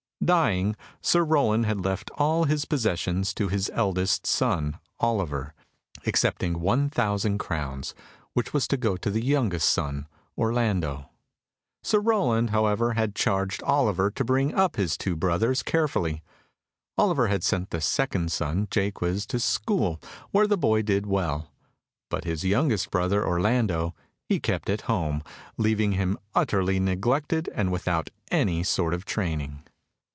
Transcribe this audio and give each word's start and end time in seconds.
Dying, 0.23 0.75
Sir 1.01 1.23
Rowland 1.23 1.65
had 1.65 1.83
left 1.83 2.11
all 2.13 2.43
his 2.43 2.65
possessions 2.65 3.33
to 3.33 3.47
his 3.47 3.71
eldest 3.73 4.27
son, 4.27 4.77
Oliver, 4.99 5.55
excepting 6.05 6.59
one 6.59 6.91
thousand 6.91 7.39
crowns, 7.39 7.95
which 8.33 8.53
was 8.53 8.67
to 8.67 8.77
go 8.77 8.95
to 8.97 9.09
the 9.09 9.23
youngest 9.25 9.67
son, 9.69 10.05
Orlando. 10.37 11.09
Sir 11.81 11.99
Rowland, 11.99 12.51
however, 12.51 12.93
had 12.93 13.15
charged 13.15 13.63
Oliver 13.63 14.11
to 14.11 14.23
bring 14.23 14.53
up 14.53 14.75
his 14.75 14.95
two 14.95 15.15
brothers 15.15 15.63
carefully. 15.63 16.21
Oliver 16.99 17.25
had 17.27 17.43
sent 17.43 17.71
the 17.71 17.81
second 17.81 18.31
son, 18.31 18.67
Jaques, 18.69 19.25
to 19.25 19.39
school, 19.39 19.99
where 20.29 20.45
the 20.45 20.55
boy 20.55 20.83
did 20.83 21.07
well; 21.07 21.51
but 22.11 22.25
his 22.25 22.43
youngest 22.45 22.91
brother, 22.91 23.25
Orlando, 23.25 23.95
he 24.29 24.39
kept 24.39 24.69
at 24.69 24.81
home, 24.81 25.23
leaving 25.57 25.93
him 25.93 26.15
utterly 26.35 26.79
neglected 26.79 27.49
and 27.55 27.71
without 27.71 28.11
any 28.29 28.61
sort 28.61 28.93
of 28.93 29.03
training. 29.03 29.63